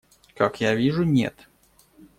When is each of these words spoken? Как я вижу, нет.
Как 0.33 0.61
я 0.61 0.73
вижу, 0.73 1.03
нет. 1.03 1.47